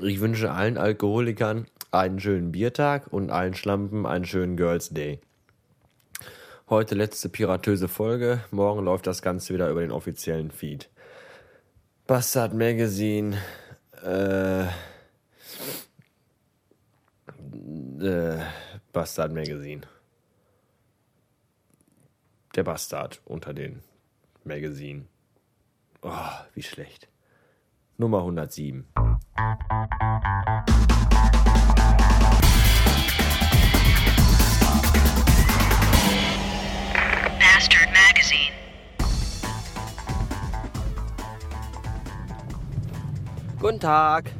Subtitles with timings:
[0.00, 5.20] Ich wünsche allen Alkoholikern einen schönen Biertag und allen Schlampen einen schönen Girls Day.
[6.68, 8.44] Heute letzte piratöse Folge.
[8.52, 10.88] Morgen läuft das Ganze wieder über den offiziellen Feed.
[12.06, 13.38] Bastard Magazine.
[14.04, 14.66] Äh,
[18.00, 18.38] äh,
[18.92, 19.80] Bastard Magazine.
[22.54, 23.82] Der Bastard unter den
[24.44, 25.08] Magazinen.
[26.02, 26.12] Oh,
[26.54, 27.08] wie schlecht.
[28.00, 28.84] Nummer 107.
[37.40, 38.52] Bastard Magazine.
[43.58, 44.30] Guten Tag.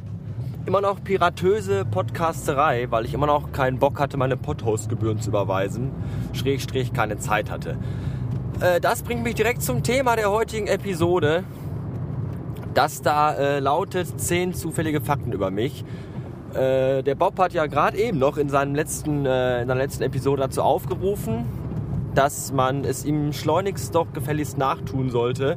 [0.65, 5.91] Immer noch piratöse Podcasterei, weil ich immer noch keinen Bock hatte, meine Podhost-Gebühren zu überweisen.
[6.33, 7.77] Schrägstrich keine Zeit hatte.
[8.61, 11.43] Äh, das bringt mich direkt zum Thema der heutigen Episode.
[12.79, 15.85] Das da äh, lautet 10 zufällige Fakten über mich.
[16.55, 20.05] Äh, der Bob hat ja gerade eben noch in, seinem letzten, äh, in seiner letzten
[20.05, 21.45] Episode dazu aufgerufen,
[22.15, 25.57] dass man es ihm schleunigst doch gefälligst nachtun sollte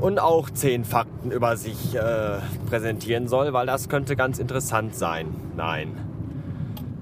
[0.00, 5.26] und auch 10 Fakten über sich äh, präsentieren soll, weil das könnte ganz interessant sein.
[5.54, 5.98] Nein.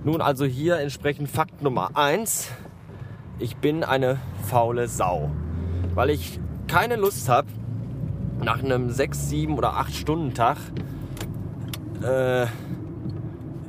[0.02, 2.50] Nun also hier entsprechend Fakt Nummer 1.
[3.38, 5.30] Ich bin eine faule Sau.
[5.94, 7.46] Weil ich keine Lust habe,
[8.44, 10.56] nach einem 6, 7 oder 8 Stunden Tag
[12.02, 12.46] äh,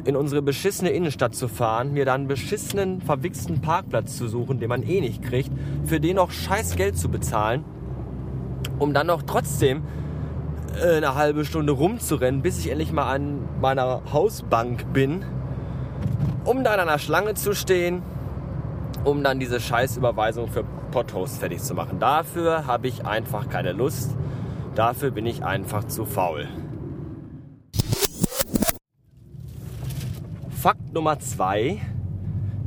[0.03, 4.69] in unsere beschissene Innenstadt zu fahren, mir dann einen beschissenen, verwichsten Parkplatz zu suchen, den
[4.69, 5.52] man eh nicht kriegt,
[5.86, 7.63] für den noch scheiß Geld zu bezahlen,
[8.80, 9.83] um dann noch trotzdem
[10.81, 15.23] äh, eine halbe Stunde rumzurennen, bis ich endlich mal an meiner Hausbank bin,
[16.45, 18.02] um dann an der Schlange zu stehen,
[19.03, 22.00] um dann diese Scheißüberweisung für Pothost fertig zu machen.
[22.00, 24.11] Dafür habe ich einfach keine Lust.
[24.75, 26.47] Dafür bin ich einfach zu faul.
[30.50, 31.81] Fakt Nummer zwei.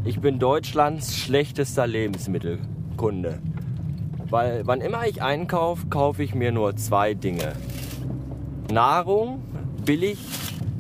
[0.05, 3.39] Ich bin Deutschlands schlechtester Lebensmittelkunde.
[4.29, 7.53] Weil wann immer ich einkaufe, kaufe ich mir nur zwei Dinge.
[8.71, 9.43] Nahrung,
[9.85, 10.19] billig,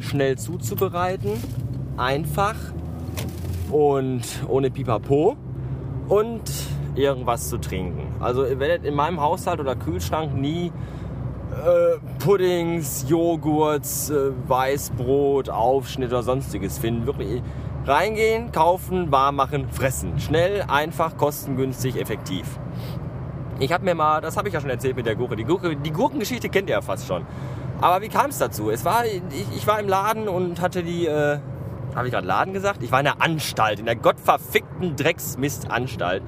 [0.00, 1.32] schnell zuzubereiten,
[1.96, 2.56] einfach
[3.70, 5.36] und ohne Pipapo
[6.08, 6.42] und
[6.96, 8.14] irgendwas zu trinken.
[8.20, 10.70] Also ihr werdet in meinem Haushalt oder Kühlschrank nie
[11.54, 17.06] äh, Puddings, Joghurts, äh, Weißbrot, Aufschnitt oder sonstiges finden.
[17.06, 17.42] Wirklich
[17.86, 20.18] reingehen, kaufen, warm machen, fressen.
[20.18, 22.58] Schnell, einfach, kostengünstig, effektiv.
[23.60, 25.36] Ich habe mir mal, das habe ich ja schon erzählt mit der Gurke.
[25.36, 27.24] Die, Gurke, die Gurkengeschichte kennt ihr ja fast schon.
[27.80, 28.70] Aber wie kam es dazu?
[28.70, 29.22] Es war, ich,
[29.56, 31.38] ich, war im Laden und hatte die, äh,
[31.94, 32.82] habe ich gerade Laden gesagt?
[32.82, 36.22] Ich war in der Anstalt, in der gottverfickten Drecksmistanstalt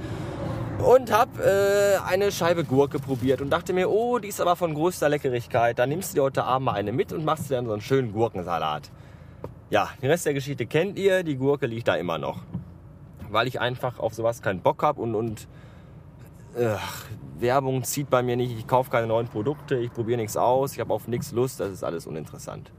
[0.85, 4.75] und habe äh, eine Scheibe Gurke probiert und dachte mir, oh, die ist aber von
[4.75, 5.79] größter Leckerigkeit.
[5.79, 7.83] Dann nimmst du dir heute Abend mal eine mit und machst dir dann so einen
[7.83, 8.91] schönen Gurkensalat.
[9.71, 12.43] Ja, den Rest der Geschichte kennt ihr, die Gurke liegt da immer noch.
[13.31, 15.49] Weil ich einfach auf sowas keinen Bock habe und, und
[16.57, 16.77] äh,
[17.39, 18.57] Werbung zieht bei mir nicht.
[18.57, 21.71] Ich kaufe keine neuen Produkte, ich probiere nichts aus, ich habe auf nichts Lust, das
[21.71, 22.71] ist alles uninteressant.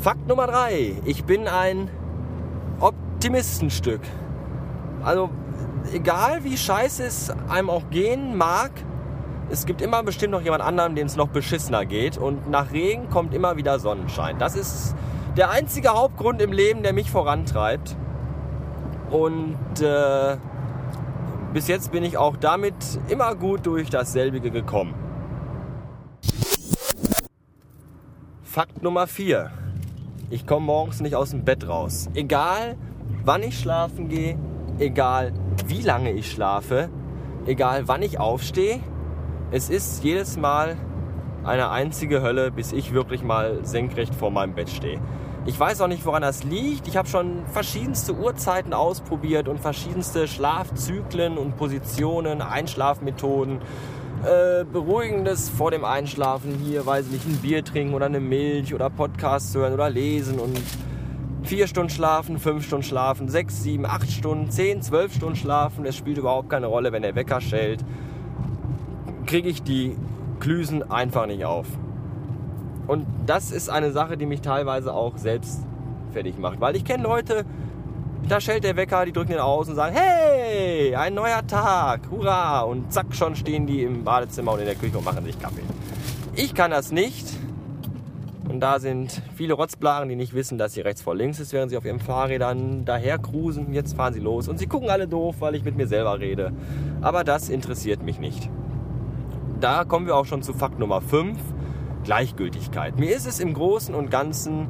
[0.00, 1.02] Fakt Nummer 3.
[1.04, 1.90] Ich bin ein
[3.18, 4.00] Optimistenstück.
[5.02, 5.28] Also
[5.92, 8.70] egal wie scheiße es einem auch gehen mag,
[9.50, 12.16] es gibt immer bestimmt noch jemand anderen, dem es noch beschissener geht.
[12.16, 14.38] Und nach Regen kommt immer wieder Sonnenschein.
[14.38, 14.94] Das ist
[15.36, 17.96] der einzige Hauptgrund im Leben, der mich vorantreibt.
[19.10, 20.36] Und äh,
[21.52, 22.76] bis jetzt bin ich auch damit
[23.08, 24.94] immer gut durch dasselbige gekommen.
[28.44, 29.50] Fakt Nummer 4.
[30.30, 32.08] Ich komme morgens nicht aus dem Bett raus.
[32.14, 32.76] Egal,
[33.24, 34.38] wann ich schlafen gehe,
[34.78, 35.32] egal
[35.66, 36.88] wie lange ich schlafe,
[37.46, 38.80] egal wann ich aufstehe.
[39.50, 40.76] Es ist jedes Mal
[41.44, 45.00] eine einzige Hölle, bis ich wirklich mal senkrecht vor meinem Bett stehe.
[45.46, 46.88] Ich weiß auch nicht, woran das liegt.
[46.88, 53.60] Ich habe schon verschiedenste Uhrzeiten ausprobiert und verschiedenste Schlafzyklen und Positionen, Einschlafmethoden.
[54.24, 58.74] Äh, Beruhigendes vor dem Einschlafen hier, weiß ich nicht, ein Bier trinken oder eine Milch
[58.74, 60.60] oder Podcast hören oder lesen und
[61.48, 65.86] vier Stunden schlafen, fünf Stunden schlafen, sechs, sieben, acht Stunden, zehn, zwölf Stunden schlafen.
[65.86, 67.82] Es spielt überhaupt keine Rolle, wenn der Wecker schellt.
[69.24, 69.96] Kriege ich die
[70.40, 71.66] Klüsen einfach nicht auf.
[72.86, 75.60] Und das ist eine Sache, die mich teilweise auch selbst
[76.12, 76.60] fertig macht.
[76.60, 77.46] Weil ich kenne Leute,
[78.28, 82.60] da schellt der Wecker, die drücken den aus und sagen, hey, ein neuer Tag, hurra.
[82.60, 85.62] Und zack, schon stehen die im Badezimmer und in der Küche und machen sich Kaffee.
[86.34, 87.26] Ich kann das nicht.
[88.48, 91.70] Und da sind viele Rotzblagen, die nicht wissen, dass sie rechts vor links ist, während
[91.70, 93.74] sie auf ihren Fahrrädern daher cruisen.
[93.74, 96.52] Jetzt fahren sie los und sie gucken alle doof, weil ich mit mir selber rede.
[97.02, 98.48] Aber das interessiert mich nicht.
[99.60, 101.38] Da kommen wir auch schon zu Fakt Nummer 5.
[102.04, 102.98] Gleichgültigkeit.
[102.98, 104.68] Mir ist es im Großen und Ganzen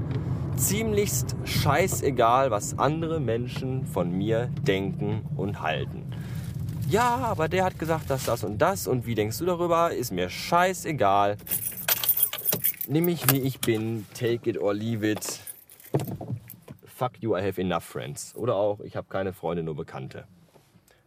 [0.57, 6.05] ziemlichst scheißegal, was andere Menschen von mir denken und halten.
[6.89, 9.93] Ja, aber der hat gesagt, dass das und das und wie denkst du darüber?
[9.93, 11.37] Ist mir scheißegal.
[12.91, 15.41] Nimm mich wie ich bin, take it or leave it.
[16.87, 18.35] Fuck you, I have enough friends.
[18.35, 20.27] Oder auch, ich habe keine Freunde, nur Bekannte.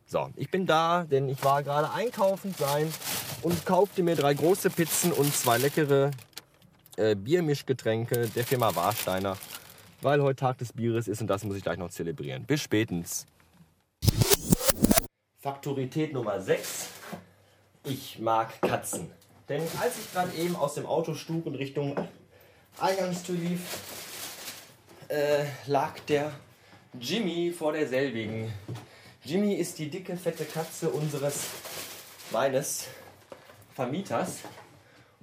[0.06, 2.88] So, ich bin da, denn ich war gerade einkaufen sein
[3.42, 6.12] und kaufte mir drei große Pizzen und zwei leckere
[6.98, 9.36] äh, Biermischgetränke der Firma Warsteiner,
[10.04, 12.46] weil heute Tag des Bieres ist und das muss ich gleich noch zelebrieren.
[12.46, 13.26] Bis spätestens.
[15.40, 16.90] Faktorität Nummer 6.
[17.86, 19.10] Ich mag Katzen.
[19.52, 21.94] Denn als ich gerade eben aus dem Auto stug und Richtung
[22.80, 23.60] Eingangstür lief,
[25.10, 26.32] äh, lag der
[26.98, 28.50] Jimmy vor derselbigen.
[29.26, 31.48] Jimmy ist die dicke, fette Katze unseres,
[32.32, 32.88] meines
[33.76, 34.38] Vermieters.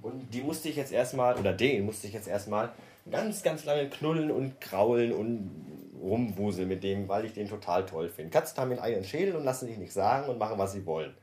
[0.02, 2.72] Und die musste ich jetzt erstmal, oder den musste ich jetzt erstmal
[3.10, 8.10] ganz, ganz lange knuddeln und kraulen und rumwuseln mit dem, weil ich den total toll
[8.10, 8.30] finde.
[8.30, 11.14] Katzen haben ihren eigenen Schädel und lassen sich nichts sagen und machen, was sie wollen.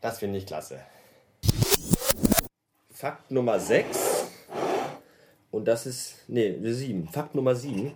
[0.00, 0.80] Das finde ich klasse.
[3.00, 4.26] Fakt Nummer 6.
[5.52, 7.06] Und das ist, nee, 7.
[7.06, 7.92] Fakt Nummer 7.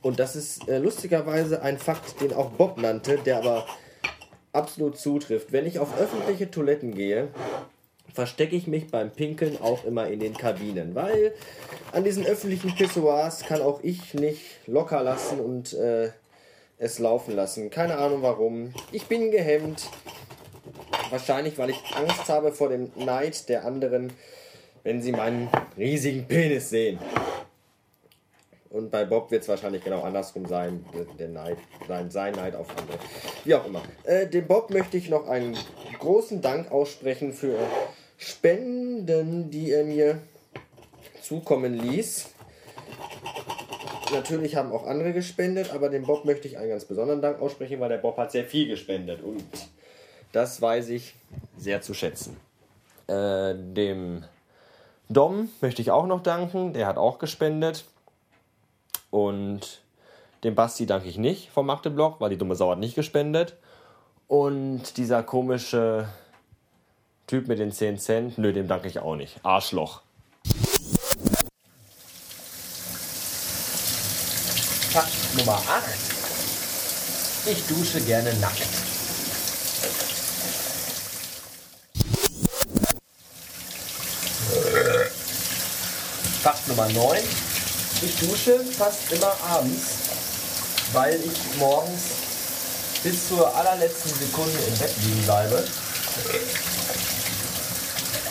[0.00, 3.66] Und das ist äh, lustigerweise ein Fakt, den auch Bob nannte, der aber
[4.54, 5.52] absolut zutrifft.
[5.52, 7.28] Wenn ich auf öffentliche Toiletten gehe,
[8.14, 11.34] verstecke ich mich beim Pinkeln auch immer in den Kabinen, weil
[11.92, 16.12] an diesen öffentlichen Pissoirs kann auch ich nicht locker lassen und äh,
[16.78, 17.68] es laufen lassen.
[17.68, 18.72] Keine Ahnung warum.
[18.90, 19.90] Ich bin gehemmt.
[21.10, 24.14] Wahrscheinlich, weil ich Angst habe vor dem Neid der anderen,
[24.86, 27.00] wenn sie meinen riesigen Penis sehen.
[28.70, 30.84] Und bei Bob wird es wahrscheinlich genau andersrum sein,
[31.18, 32.98] der Neid, sein, sein Neid auf andere.
[33.44, 33.82] Wie auch immer.
[34.04, 35.56] Äh, dem Bob möchte ich noch einen
[35.98, 37.58] großen Dank aussprechen für
[38.16, 40.18] Spenden, die er mir
[41.20, 42.28] zukommen ließ.
[44.12, 47.80] Natürlich haben auch andere gespendet, aber dem Bob möchte ich einen ganz besonderen Dank aussprechen,
[47.80, 49.42] weil der Bob hat sehr viel gespendet und
[50.30, 51.16] das weiß ich
[51.58, 52.36] sehr zu schätzen.
[53.08, 54.22] Äh, dem
[55.08, 57.84] Dom möchte ich auch noch danken, der hat auch gespendet.
[59.10, 59.80] Und
[60.42, 63.56] dem Basti danke ich nicht vom Magdeblog, weil die dumme Sau hat nicht gespendet.
[64.28, 66.08] Und dieser komische
[67.26, 69.38] Typ mit den 10 Cent, nö, dem danke ich auch nicht.
[69.44, 70.02] Arschloch.
[74.90, 75.84] Fakt Nummer 8.
[77.46, 78.95] Ich dusche gerne nackt.
[86.46, 87.18] Fakt Nummer 9.
[88.02, 89.82] Ich dusche fast immer abends,
[90.92, 92.02] weil ich morgens
[93.02, 95.66] bis zur allerletzten Sekunde im Bett liegen bleibe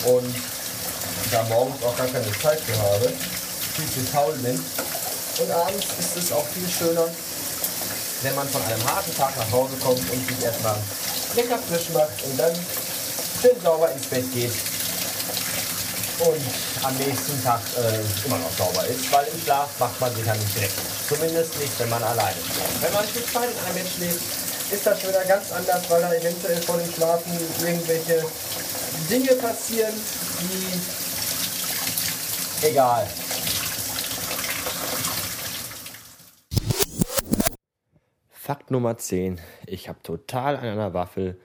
[0.05, 0.33] und
[1.29, 3.11] da morgens auch gar keine Zeit für habe,
[3.75, 4.55] viel zu faul bin.
[4.55, 7.09] Und abends ist es auch viel schöner,
[8.21, 10.77] wenn man von einem harten Tag nach Hause kommt und sich erstmal
[11.35, 12.55] lecker frisch macht und dann
[13.41, 14.53] schön sauber ins Bett geht
[16.19, 16.41] und
[16.83, 20.33] am nächsten Tag äh, immer noch sauber ist, weil im Schlaf macht man sich ja
[20.33, 20.73] nicht direkt.
[21.07, 22.81] Zumindest nicht, wenn man alleine schläft.
[22.81, 24.21] Wenn man zu zweit in einem Bett schläft,
[24.71, 27.31] ist das schon wieder ganz anders, weil da eventuell vor dem Schlafen
[27.61, 28.23] irgendwelche
[29.09, 29.93] Dinge passieren,
[30.41, 30.79] die
[32.67, 33.07] egal.
[38.31, 39.39] Fakt Nummer 10.
[39.65, 41.39] Ich habe total an einer Waffel,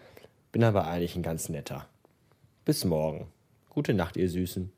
[0.52, 1.86] bin aber eigentlich ein ganz netter.
[2.64, 3.32] Bis morgen.
[3.70, 4.72] Gute Nacht, ihr Süßen.